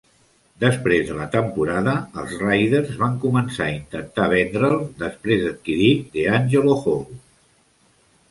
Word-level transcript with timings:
Després 0.61 1.01
de 1.09 1.17
la 1.17 1.25
temporada, 1.35 1.91
els 2.21 2.31
Raiders 2.43 2.95
van 3.03 3.19
començar 3.25 3.67
a 3.67 3.75
intentar 3.75 4.27
vendre'l 4.33 4.75
després 5.03 5.45
d'adquirir 5.49 5.91
DeAngelo 6.17 6.73
Hall. 6.81 7.05